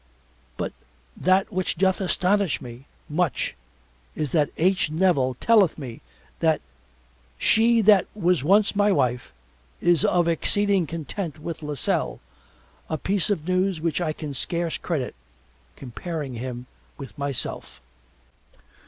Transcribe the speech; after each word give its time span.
But 0.57 0.73
that 1.15 1.53
which 1.53 1.75
doth 1.77 2.01
astonish 2.01 2.59
me 2.59 2.87
much 3.07 3.53
is 4.15 4.31
that 4.31 4.49
H. 4.57 4.89
Nevil 4.89 5.35
telleth 5.35 5.77
me 5.77 6.01
that 6.39 6.59
she 7.37 7.81
that 7.81 8.07
was 8.15 8.43
once 8.43 8.75
my 8.75 8.91
wife 8.91 9.31
is 9.79 10.03
of 10.03 10.27
exceeding 10.27 10.87
content 10.87 11.37
with 11.37 11.61
Lasselle 11.61 12.19
a 12.89 12.97
piece 12.97 13.29
of 13.29 13.47
news 13.47 13.79
which 13.79 14.01
I 14.01 14.11
can 14.11 14.33
scarce 14.33 14.75
credit 14.79 15.13
comparing 15.75 16.33
him 16.33 16.65
with 16.97 17.15
myself. 17.15 17.79